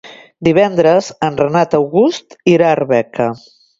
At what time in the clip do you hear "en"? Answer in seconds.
1.27-1.37